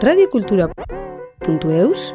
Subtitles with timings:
[0.00, 2.14] radiocultura.eus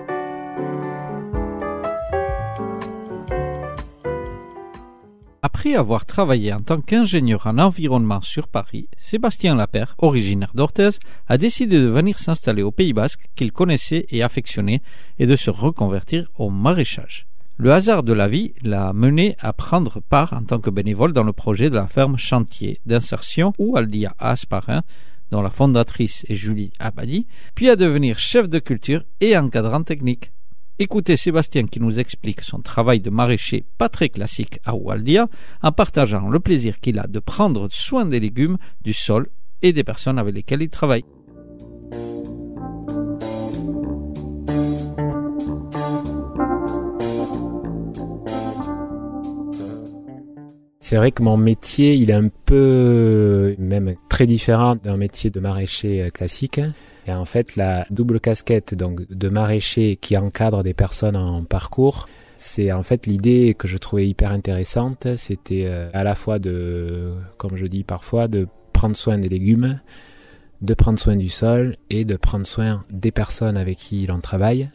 [5.44, 10.92] Après avoir travaillé en tant qu'ingénieur en environnement sur Paris, Sébastien Lapère, originaire d'Orthez,
[11.28, 14.82] a décidé de venir s'installer au Pays Basque qu'il connaissait et affectionnait
[15.20, 17.28] et de se reconvertir au maraîchage.
[17.58, 21.24] Le hasard de la vie l'a mené à prendre part en tant que bénévole dans
[21.24, 24.82] le projet de la ferme chantier d'insertion ou Aldia Asparin,
[25.32, 30.32] dont la fondatrice est Julie Abadi, puis à devenir chef de culture et encadrant technique.
[30.80, 35.28] Écoutez Sébastien qui nous explique son travail de maraîcher pas très classique à Oualdia
[35.62, 39.30] en partageant le plaisir qu'il a de prendre soin des légumes, du sol
[39.62, 41.06] et des personnes avec lesquelles il travaille.
[50.92, 55.40] C'est vrai que mon métier, il est un peu, même très différent d'un métier de
[55.40, 56.60] maraîcher classique.
[57.08, 62.10] Et en fait, la double casquette donc de maraîcher qui encadre des personnes en parcours,
[62.36, 65.08] c'est en fait l'idée que je trouvais hyper intéressante.
[65.16, 69.80] C'était euh, à la fois de, comme je dis parfois, de prendre soin des légumes,
[70.62, 74.70] de prendre soin du sol et de prendre soin des personnes avec qui l'on travaille.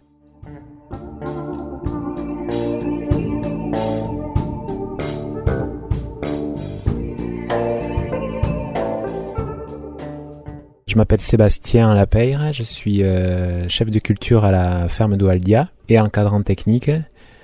[10.97, 16.00] Je m'appelle Sébastien Lapeyre, je suis euh, chef de culture à la ferme d'Oualdia et
[16.00, 16.91] encadrant technique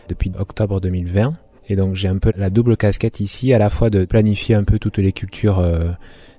[0.08, 1.34] depuis octobre 2020.
[1.68, 4.64] Et donc j'ai un peu la double casquette ici, à la fois de planifier un
[4.64, 5.90] peu toutes les cultures euh,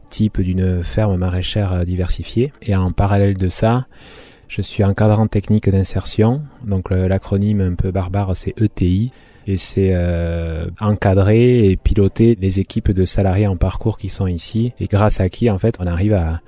[0.09, 2.51] type d'une ferme maraîchère euh, diversifiée.
[2.63, 3.85] Et en parallèle de ça,
[4.47, 6.41] je suis encadrant technique d'insertion.
[6.65, 9.11] Donc l'acronyme un peu barbare c'est ETI.
[9.45, 14.73] Et c'est euh, encadrer et piloter les équipes de salariés en parcours qui sont ici.
[14.79, 16.41] Et grâce à qui en fait on arrive à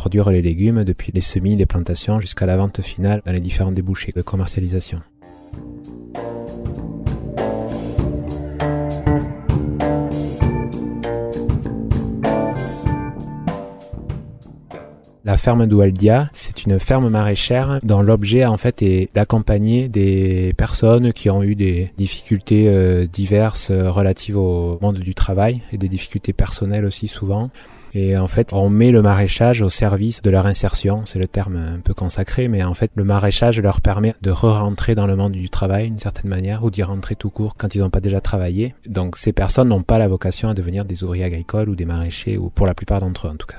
[0.00, 3.70] produire les légumes depuis les semis, les plantations jusqu'à la vente finale dans les différents
[3.70, 5.02] débouchés de commercialisation.
[15.26, 21.12] La ferme d'Oualdia, c'est une ferme maraîchère dont l'objet en fait est d'accompagner des personnes
[21.12, 26.32] qui ont eu des difficultés euh, diverses relatives au monde du travail et des difficultés
[26.32, 27.50] personnelles aussi souvent
[27.92, 31.02] et en fait, on met le maraîchage au service de leur insertion.
[31.06, 34.94] C'est le terme un peu consacré, mais en fait, le maraîchage leur permet de re-rentrer
[34.94, 37.80] dans le monde du travail d'une certaine manière, ou d'y rentrer tout court quand ils
[37.80, 38.74] n'ont pas déjà travaillé.
[38.86, 42.36] Donc, ces personnes n'ont pas la vocation à devenir des ouvriers agricoles ou des maraîchers,
[42.36, 43.58] ou pour la plupart d'entre eux en tout cas.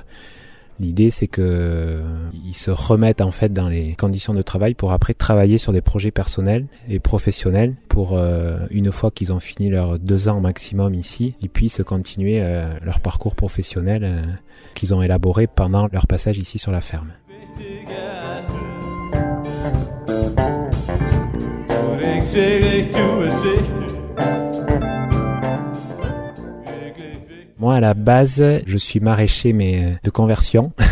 [0.80, 2.02] L'idée, c'est que euh,
[2.52, 6.10] se remettent en fait dans les conditions de travail pour après travailler sur des projets
[6.10, 11.34] personnels et professionnels pour euh, une fois qu'ils ont fini leurs deux ans maximum ici,
[11.40, 14.38] ils puissent continuer euh, leur parcours professionnel
[14.74, 17.12] qu'ils ont élaboré pendant leur passage ici sur la ferme.
[27.62, 30.72] Moi, à la base, je suis maraîcher, mais euh, de conversion.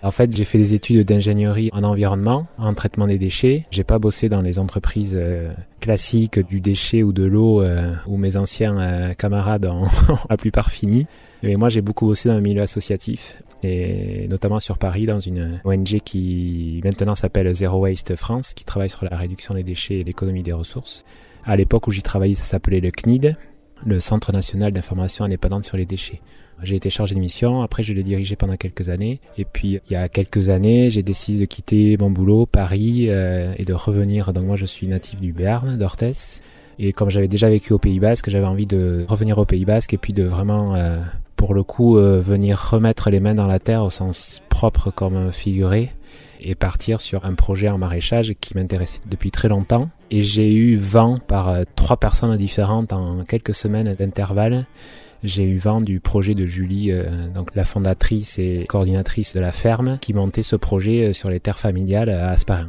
[0.00, 3.66] En fait, j'ai fait des études d'ingénierie en environnement, en traitement des déchets.
[3.72, 8.16] J'ai pas bossé dans les entreprises euh, classiques du déchet ou de l'eau euh, où
[8.16, 9.88] mes anciens camarades ont
[10.30, 11.08] la plupart fini.
[11.42, 15.60] Mais moi, j'ai beaucoup bossé dans le milieu associatif et notamment sur Paris dans une
[15.64, 20.04] ONG qui maintenant s'appelle Zero Waste France, qui travaille sur la réduction des déchets et
[20.04, 21.04] l'économie des ressources.
[21.44, 23.36] À l'époque où j'y travaillais, ça s'appelait le CNID,
[23.84, 26.20] le Centre national d'information indépendante sur les déchets.
[26.62, 29.92] J'ai été chargé de mission, après je l'ai dirigé pendant quelques années, et puis il
[29.92, 34.32] y a quelques années j'ai décidé de quitter mon boulot, Paris, euh, et de revenir,
[34.32, 36.42] donc moi je suis natif du Béarn, d'Orthès,
[36.80, 39.94] et comme j'avais déjà vécu au Pays Basque, j'avais envie de revenir au Pays Basque
[39.94, 40.98] et puis de vraiment, euh,
[41.36, 45.30] pour le coup, euh, venir remettre les mains dans la terre au sens propre comme
[45.30, 45.90] figuré,
[46.40, 49.88] et partir sur un projet en maraîchage qui m'intéressait depuis très longtemps.
[50.10, 54.66] Et j'ai eu vent par euh, trois personnes différentes en quelques semaines d'intervalle.
[55.24, 59.50] J'ai eu vent du projet de Julie, euh, donc la fondatrice et coordinatrice de la
[59.50, 62.68] ferme, qui montait ce projet euh, sur les terres familiales à Asparin.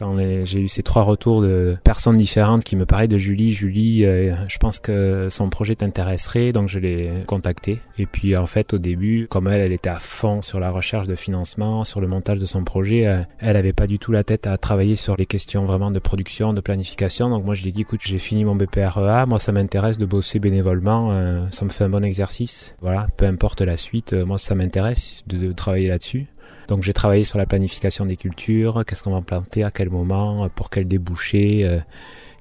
[0.00, 4.06] Quand j'ai eu ces trois retours de personnes différentes qui me parlaient de Julie, Julie,
[4.06, 7.80] euh, je pense que son projet t'intéresserait, donc je l'ai contactée.
[7.98, 11.06] Et puis en fait au début, comme elle, elle était à fond sur la recherche
[11.06, 14.24] de financement, sur le montage de son projet, euh, elle avait pas du tout la
[14.24, 17.28] tête à travailler sur les questions vraiment de production, de planification.
[17.28, 20.06] Donc moi je lui ai dit écoute, j'ai fini mon BPREA, moi ça m'intéresse de
[20.06, 22.74] bosser bénévolement, euh, ça me fait un bon exercice.
[22.80, 26.26] Voilà, peu importe la suite, moi ça m'intéresse de travailler là-dessus.
[26.70, 30.48] Donc j'ai travaillé sur la planification des cultures, qu'est-ce qu'on va planter, à quel moment,
[30.54, 31.80] pour quel débouché, euh,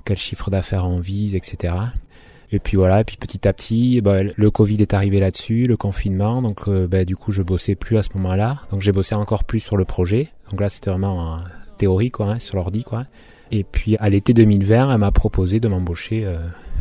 [0.05, 1.73] quel chiffre d'affaires on vise, etc.
[2.51, 5.77] Et puis voilà, et puis petit à petit, bah, le Covid est arrivé là-dessus, le
[5.77, 9.15] confinement, donc euh, bah, du coup je bossais plus à ce moment-là, donc j'ai bossé
[9.15, 10.29] encore plus sur le projet.
[10.51, 11.39] Donc là c'était vraiment en
[11.79, 13.05] théorie quoi, hein, sur l'ordi quoi.
[13.51, 16.37] Et puis à l'été 2020, elle m'a proposé de m'embaucher euh,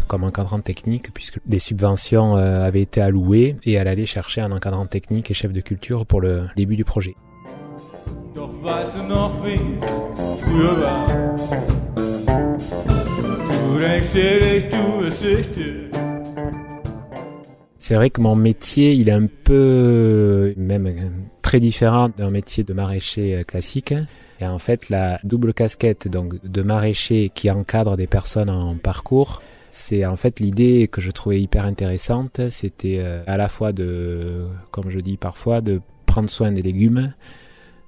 [0.06, 4.52] comme encadrant technique puisque des subventions euh, avaient été allouées et elle allait chercher un
[4.52, 7.14] encadrant technique et chef de culture pour le début du projet.
[17.79, 21.11] C'est vrai que mon métier, il est un peu, même
[21.43, 23.94] très différent d'un métier de maraîcher classique.
[24.41, 29.43] Et en fait, la double casquette donc de maraîcher qui encadre des personnes en parcours,
[29.70, 32.41] c'est en fait l'idée que je trouvais hyper intéressante.
[32.50, 37.14] C'était euh, à la fois de, comme je dis parfois, de prendre soin des légumes,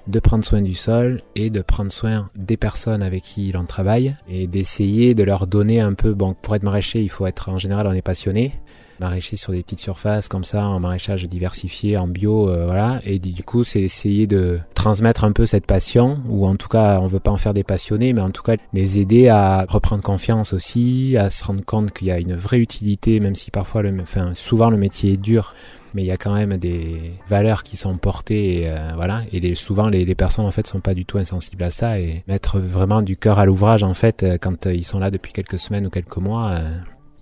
[0.07, 4.17] de prendre soin du sol et de prendre soin des personnes avec qui l'on travaille
[4.29, 7.59] et d'essayer de leur donner un peu, bon, pour être maraîcher, il faut être, en
[7.59, 8.55] général, on est passionné.
[8.99, 13.01] Maraîcher sur des petites surfaces comme ça, en maraîchage diversifié, en bio, euh, voilà.
[13.05, 17.01] Et du coup, c'est essayer de transmettre un peu cette passion, ou en tout cas,
[17.01, 20.03] on veut pas en faire des passionnés, mais en tout cas, les aider à reprendre
[20.03, 23.81] confiance aussi, à se rendre compte qu'il y a une vraie utilité, même si parfois,
[23.81, 25.55] le, enfin, souvent le métier est dur
[25.95, 29.23] mais il y a quand même des valeurs qui sont portées et euh, voilà.
[29.33, 31.99] Et souvent les, les, personnes en fait sont pas du tout insensibles à ça.
[31.99, 35.11] Et mettre vraiment du cœur à l'ouvrage en fait euh, quand euh, ils sont là
[35.11, 36.61] depuis quelques semaines ou quelques mois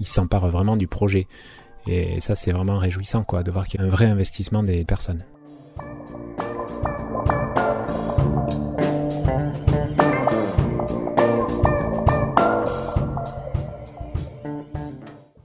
[0.00, 1.26] ils s'emparent vraiment du projet.
[1.86, 4.84] Et ça c'est vraiment réjouissant quoi de voir qu'il y a un vrai investissement des
[4.84, 5.24] personnes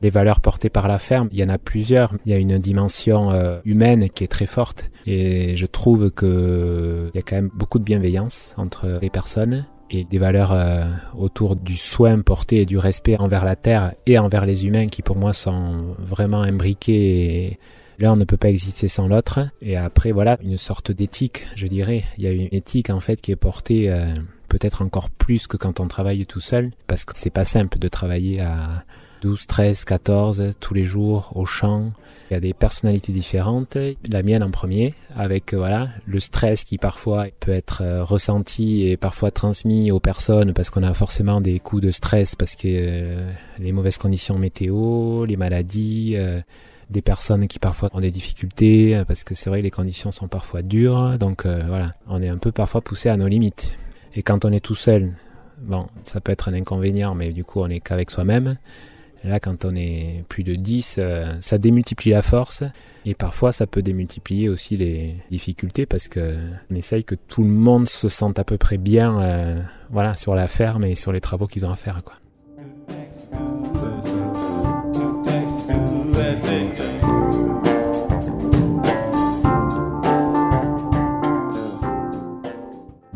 [0.03, 2.13] les valeurs portées par la ferme, il y en a plusieurs.
[2.25, 7.09] Il y a une dimension euh, humaine qui est très forte et je trouve que
[7.13, 10.85] il y a quand même beaucoup de bienveillance entre les personnes et des valeurs euh,
[11.17, 15.01] autour du soin porté et du respect envers la terre et envers les humains qui
[15.01, 17.57] pour moi sont vraiment imbriqués
[18.00, 19.39] L'un ne peut pas exister sans l'autre.
[19.61, 22.03] Et après, voilà, une sorte d'éthique, je dirais.
[22.17, 24.07] Il y a une éthique, en fait, qui est portée euh,
[24.50, 27.88] peut-être encore plus que quand on travaille tout seul, parce que c'est pas simple de
[27.88, 28.83] travailler à,
[29.23, 31.93] 12, 13, 14 tous les jours au champ.
[32.29, 33.77] Il y a des personnalités différentes.
[34.09, 38.85] La mienne en premier, avec euh, voilà le stress qui parfois peut être euh, ressenti
[38.85, 42.67] et parfois transmis aux personnes parce qu'on a forcément des coups de stress parce que
[42.67, 46.17] euh, les mauvaises conditions météo, les maladies.
[46.89, 50.27] des personnes qui parfois ont des difficultés parce que c'est vrai que les conditions sont
[50.27, 53.73] parfois dures donc voilà on est un peu parfois poussé à nos limites
[54.15, 55.13] et quand on est tout seul
[55.59, 58.57] bon ça peut être un inconvénient mais du coup on est qu'avec soi-même
[59.23, 62.63] là, quand on est plus de 10, euh, ça démultiplie la force
[63.05, 66.37] et parfois ça peut démultiplier aussi les difficultés parce que
[66.71, 70.35] on essaye que tout le monde se sente à peu près bien euh, voilà, sur
[70.35, 72.03] la ferme et sur les travaux qu'ils ont à faire.
[72.03, 72.15] Quoi.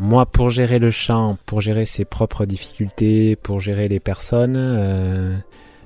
[0.08, 5.36] Moi, pour gérer le champ, pour gérer ses propres difficultés, pour gérer les personnes, euh,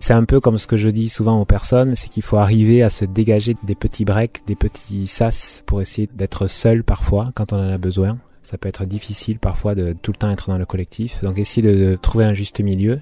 [0.03, 2.83] c'est un peu comme ce que je dis souvent aux personnes, c'est qu'il faut arriver
[2.83, 7.53] à se dégager des petits breaks, des petits sas pour essayer d'être seul parfois quand
[7.53, 8.19] on en a besoin.
[8.43, 11.23] Ça peut être difficile parfois de tout le temps être dans le collectif.
[11.23, 13.01] Donc essayer de, trouver un juste milieu.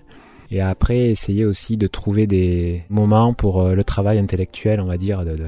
[0.50, 4.98] Et après, essayer aussi de trouver des moments pour euh, le travail intellectuel, on va
[4.98, 5.38] dire, de,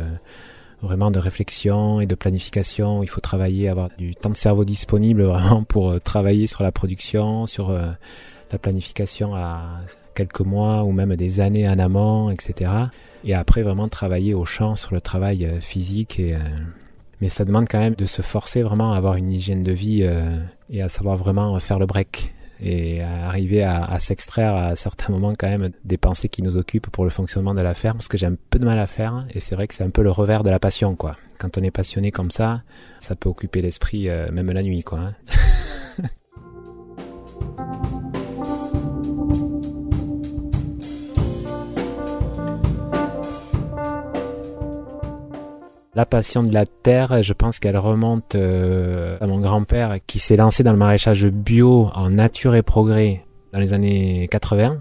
[0.80, 3.02] vraiment de réflexion et de planification.
[3.02, 6.72] Il faut travailler, avoir du temps de cerveau disponible vraiment pour euh, travailler sur la
[6.72, 7.90] production, sur euh,
[8.52, 9.80] la planification à
[10.14, 12.70] quelques mois ou même des années en amont, etc.
[13.24, 16.20] Et après vraiment travailler au champ sur le travail euh, physique.
[16.20, 16.38] Euh,
[17.20, 20.00] mais ça demande quand même de se forcer vraiment à avoir une hygiène de vie
[20.02, 20.38] euh,
[20.70, 25.32] et à savoir vraiment faire le break et à arriver à, s'extraire à certains moments
[25.36, 28.16] quand même des pensées qui nous occupent pour le fonctionnement de la ferme, ce que
[28.16, 30.12] j'ai un peu de mal à faire et c'est vrai que c'est un peu le
[30.12, 31.16] revers de la passion quoi.
[31.38, 32.62] Quand on est passionné comme ça,
[33.00, 35.00] ça peut occuper l'esprit même la nuit quoi.
[35.00, 35.14] Hein.
[45.94, 50.38] La passion de la terre, je pense qu'elle remonte euh, à mon grand-père qui s'est
[50.38, 54.80] lancé dans le maraîchage bio en nature et progrès dans les années 80.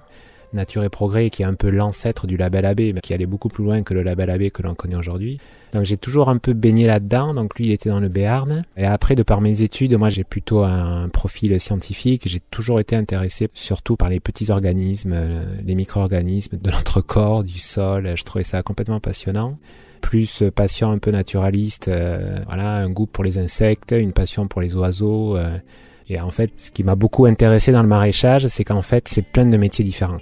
[0.53, 3.47] Nature et Progrès, qui est un peu l'ancêtre du label AB, mais qui allait beaucoup
[3.47, 5.39] plus loin que le label AB que l'on connaît aujourd'hui.
[5.71, 7.33] Donc j'ai toujours un peu baigné là-dedans.
[7.33, 8.61] Donc lui, il était dans le Béarn.
[8.75, 12.23] Et après, de par mes études, moi, j'ai plutôt un profil scientifique.
[12.25, 17.45] J'ai toujours été intéressé surtout par les petits organismes, euh, les micro-organismes de notre corps,
[17.45, 18.11] du sol.
[18.15, 19.57] Je trouvais ça complètement passionnant
[20.01, 24.61] plus passion un peu naturaliste, euh, voilà, un goût pour les insectes, une passion pour
[24.61, 25.37] les oiseaux.
[25.37, 25.57] Euh,
[26.09, 29.21] Et en fait, ce qui m'a beaucoup intéressé dans le maraîchage, c'est qu'en fait, c'est
[29.21, 30.17] plein de métiers différents.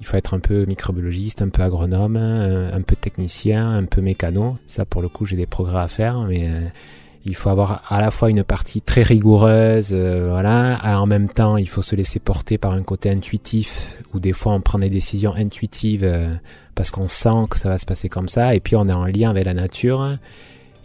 [0.00, 4.56] Il faut être un peu microbiologiste, un peu agronome, un peu technicien, un peu mécano.
[4.66, 6.60] Ça, pour le coup, j'ai des progrès à faire, mais euh,
[7.26, 11.56] il faut avoir à la fois une partie très rigoureuse, euh, voilà, en même temps,
[11.56, 14.90] il faut se laisser porter par un côté intuitif, où des fois on prend des
[14.90, 16.34] décisions intuitives euh,
[16.74, 19.06] parce qu'on sent que ça va se passer comme ça, et puis on est en
[19.06, 20.18] lien avec la nature.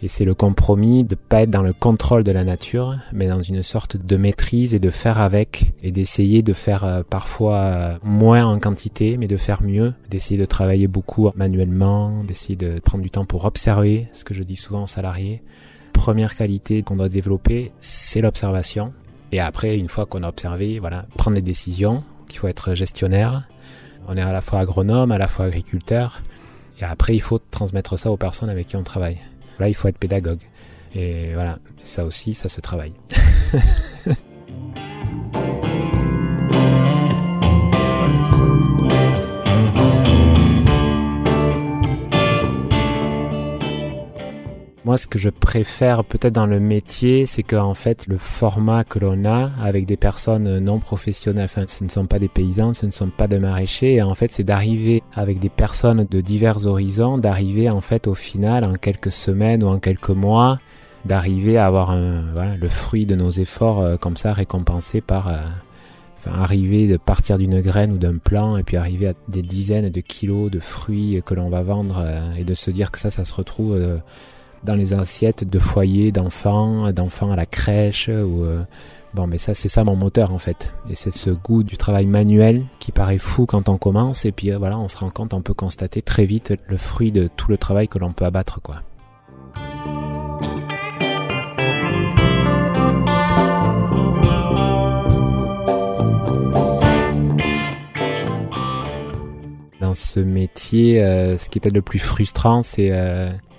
[0.02, 3.42] Et c'est le compromis de pas être dans le contrôle de la nature, mais dans
[3.42, 8.46] une sorte de maîtrise et de faire avec, et d'essayer de faire euh, parfois moins
[8.46, 13.10] en quantité, mais de faire mieux, d'essayer de travailler beaucoup manuellement, d'essayer de prendre du
[13.10, 15.42] temps pour observer, ce que je dis souvent aux salariés.
[16.00, 18.94] Première qualité qu'on doit développer, c'est l'observation.
[19.32, 23.46] Et après, une fois qu'on a observé, voilà, prendre des décisions, qu'il faut être gestionnaire.
[24.08, 26.22] On est à la fois agronome, à la fois agriculteur.
[26.80, 29.18] Et après, il faut transmettre ça aux personnes avec qui on travaille.
[29.58, 30.40] Là, il faut être pédagogue.
[30.94, 32.94] Et voilà, ça aussi, ça se travaille.
[45.00, 49.24] ce que je préfère peut-être dans le métier, c'est qu'en fait, le format que l'on
[49.24, 52.90] a avec des personnes non professionnelles, enfin, ce ne sont pas des paysans, ce ne
[52.90, 57.18] sont pas des maraîchers, et en fait, c'est d'arriver avec des personnes de divers horizons,
[57.18, 60.58] d'arriver en fait au final, en quelques semaines ou en quelques mois,
[61.06, 65.28] d'arriver à avoir un, voilà, le fruit de nos efforts euh, comme ça récompensé par
[65.28, 65.38] euh,
[66.18, 69.88] enfin, arriver de partir d'une graine ou d'un plant et puis arriver à des dizaines
[69.88, 73.08] de kilos de fruits que l'on va vendre euh, et de se dire que ça
[73.08, 74.00] ça se retrouve
[74.64, 78.62] dans les assiettes de foyers d'enfants, d'enfants à la crèche ou euh,
[79.14, 82.06] bon mais ça c'est ça mon moteur en fait et c'est ce goût du travail
[82.06, 85.34] manuel qui paraît fou quand on commence et puis euh, voilà on se rend compte
[85.34, 88.60] on peut constater très vite le fruit de tout le travail que l'on peut abattre
[88.60, 88.82] quoi.
[100.14, 102.90] Ce métier, euh, ce qui était le plus frustrant, c'est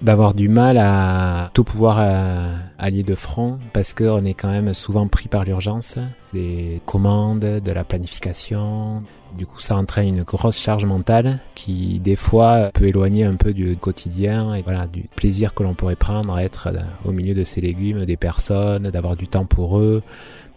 [0.02, 4.74] d'avoir du mal à tout pouvoir euh, allier de front parce qu'on est quand même
[4.74, 5.96] souvent pris par l'urgence,
[6.34, 9.04] des commandes, de la planification.
[9.38, 13.54] Du coup, ça entraîne une grosse charge mentale qui, des fois, peut éloigner un peu
[13.54, 17.34] du quotidien et voilà, du plaisir que l'on pourrait prendre à être euh, au milieu
[17.34, 20.02] de ces légumes, des personnes, d'avoir du temps pour eux,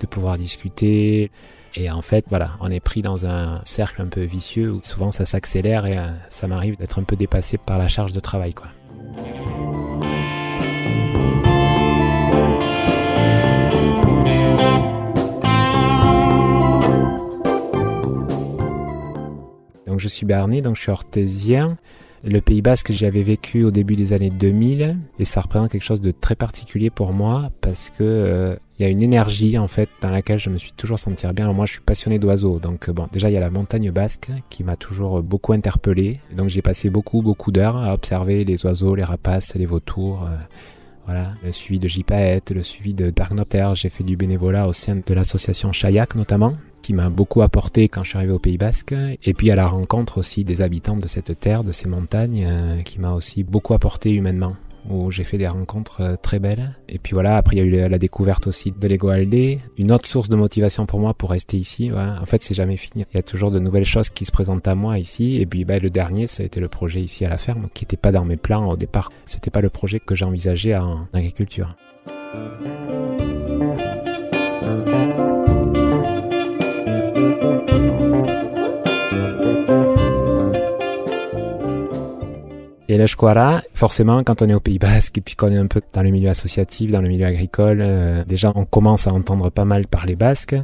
[0.00, 1.30] de pouvoir discuter.
[1.76, 5.10] Et en fait, voilà, on est pris dans un cercle un peu vicieux où souvent
[5.10, 8.54] ça s'accélère et euh, ça m'arrive d'être un peu dépassé par la charge de travail,
[8.54, 8.68] quoi.
[19.88, 21.76] Donc je suis berné, donc je suis orthésien.
[22.26, 25.84] Le Pays Basque, j'y avais vécu au début des années 2000 et ça représente quelque
[25.84, 29.68] chose de très particulier pour moi parce que euh, il y a une énergie en
[29.68, 31.44] fait dans laquelle je me suis toujours senti bien.
[31.44, 34.30] Alors moi, je suis passionné d'oiseaux, donc bon, déjà il y a la montagne basque
[34.48, 36.18] qui m'a toujours beaucoup interpellé.
[36.34, 40.22] Donc j'ai passé beaucoup beaucoup d'heures à observer les oiseaux, les rapaces, les vautours.
[40.22, 40.36] Euh,
[41.04, 43.74] voilà, le suivi de gypaètes, le suivi de Darknoptères.
[43.74, 46.54] J'ai fait du bénévolat au sein de l'association Chayak notamment,
[46.84, 48.94] qui m'a beaucoup apporté quand je suis arrivé au Pays Basque.
[49.24, 52.82] Et puis à la rencontre aussi des habitants de cette terre, de ces montagnes, euh,
[52.82, 54.54] qui m'a aussi beaucoup apporté humainement
[54.90, 56.76] où j'ai fait des rencontres euh, très belles.
[56.90, 59.92] Et puis voilà, après il y a eu la découverte aussi de l'Ego Aldé, une
[59.92, 61.90] autre source de motivation pour moi pour rester ici.
[61.90, 63.06] En fait, c'est jamais fini.
[63.14, 65.36] Il y a toujours de nouvelles choses qui se présentent à moi ici.
[65.36, 67.84] Et puis bah, le dernier, ça a été le projet ici à la ferme, qui
[67.84, 69.10] n'était pas dans mes plans au départ.
[69.24, 71.76] C'était pas le projet que j'envisageais en agriculture.
[82.94, 85.80] Et l'Eshkwara, forcément, quand on est au Pays Basque et puis qu'on est un peu
[85.92, 89.64] dans le milieu associatif, dans le milieu agricole, euh, déjà on commence à entendre pas
[89.64, 90.54] mal parler basque.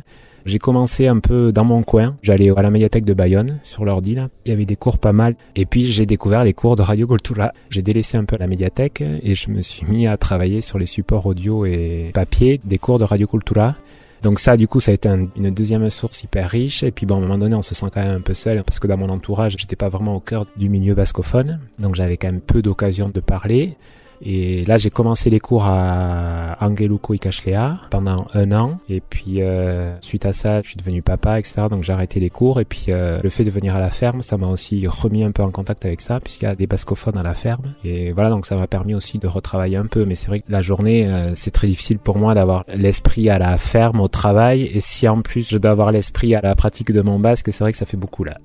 [0.47, 2.17] J'ai commencé un peu dans mon coin.
[2.23, 4.17] J'allais à la médiathèque de Bayonne sur l'ordi.
[4.47, 5.35] Il y avait des cours pas mal.
[5.57, 7.53] Et puis j'ai découvert les cours de Radio Cultura.
[7.69, 10.87] J'ai délaissé un peu la médiathèque et je me suis mis à travailler sur les
[10.87, 13.75] supports audio et papier des cours de Radio Cultura.
[14.23, 16.83] Donc ça, du coup, ça a été une deuxième source hyper riche.
[16.83, 18.63] Et puis bon, à un moment donné, on se sent quand même un peu seul
[18.65, 21.61] parce que dans mon entourage, j'étais pas vraiment au cœur du milieu bascophone.
[21.79, 23.77] Donc j'avais quand même peu d'occasions de parler.
[24.23, 28.79] Et là, j'ai commencé les cours à Angeluko Ikashlea pendant un an.
[28.89, 31.63] Et puis, euh, suite à ça, je suis devenu papa, etc.
[31.71, 32.61] Donc, j'ai arrêté les cours.
[32.61, 35.31] Et puis, euh, le fait de venir à la ferme, ça m'a aussi remis un
[35.31, 37.75] peu en contact avec ça, puisqu'il y a des bascophones à la ferme.
[37.85, 40.05] Et voilà, donc ça m'a permis aussi de retravailler un peu.
[40.05, 43.39] Mais c'est vrai que la journée, euh, c'est très difficile pour moi d'avoir l'esprit à
[43.39, 44.63] la ferme, au travail.
[44.63, 47.65] Et si en plus, je dois avoir l'esprit à la pratique de mon basque, c'est
[47.65, 48.37] vrai que ça fait beaucoup là.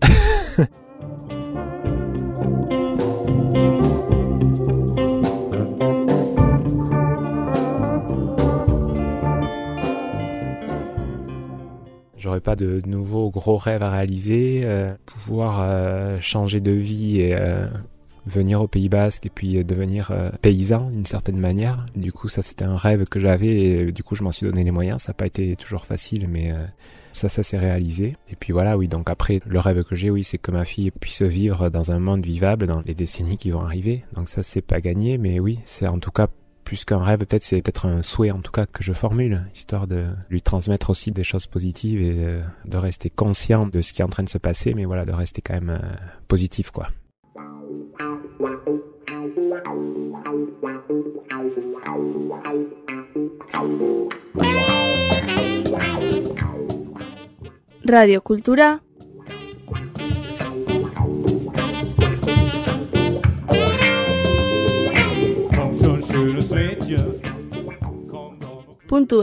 [12.25, 17.35] j'aurais pas de nouveaux gros rêves à réaliser, euh, pouvoir euh, changer de vie et
[17.35, 17.67] euh,
[18.25, 21.85] venir au Pays Basque et puis devenir paysan d'une certaine manière.
[21.95, 24.71] Du coup, ça c'était un rêve que j'avais du coup je m'en suis donné les
[24.71, 25.03] moyens.
[25.03, 26.51] Ça n'a pas été toujours facile, mais
[27.13, 28.17] ça, ça s'est réalisé.
[28.31, 28.87] Et puis voilà, oui.
[28.87, 31.99] Donc après, le rêve que j'ai, oui, c'est que ma fille puisse vivre dans un
[31.99, 34.03] monde vivable dans les décennies qui vont arriver.
[34.15, 36.27] Donc ça, c'est pas gagné, mais oui, c'est en tout cas
[36.65, 39.87] plus qu'un rêve, peut-être c'est peut-être un souhait en tout cas que je formule, histoire
[39.87, 44.01] de lui transmettre aussi des choses positives et euh, de rester conscient de ce qui
[44.01, 45.95] est en train de se passer, mais voilà, de rester quand même euh,
[46.27, 46.89] positif quoi.
[57.87, 58.79] Radio Cultura
[68.95, 69.19] puntu